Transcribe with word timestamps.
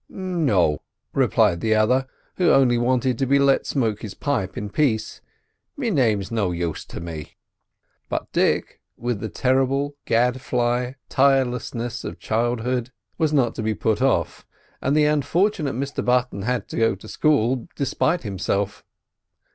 "No," 0.09 0.81
replied 1.13 1.61
the 1.61 1.75
other, 1.75 2.07
who 2.37 2.49
only 2.49 2.79
wanted 2.79 3.19
to 3.19 3.27
be 3.27 3.37
let 3.37 3.67
smoke 3.67 4.01
his 4.01 4.15
pipe 4.15 4.57
in 4.57 4.71
peace; 4.71 5.21
"me 5.77 5.91
name's 5.91 6.31
no 6.31 6.49
use 6.49 6.83
to 6.85 6.99
me." 6.99 7.37
But 8.09 8.31
Dick, 8.31 8.81
with 8.97 9.19
the 9.19 9.29
terrible 9.29 9.95
gadfly 10.05 10.93
tirelessness 11.07 12.03
of 12.03 12.17
childhood, 12.17 12.91
was 13.19 13.31
not 13.31 13.53
to 13.53 13.61
be 13.61 13.75
put 13.75 14.01
off, 14.01 14.43
and 14.81 14.97
the 14.97 15.05
unfortunate 15.05 15.75
Mr 15.75 16.03
Button 16.03 16.41
had 16.41 16.67
to 16.69 16.77
go 16.77 16.95
to 16.95 17.07
school 17.07 17.67
despite 17.75 18.23
himself. 18.23 18.83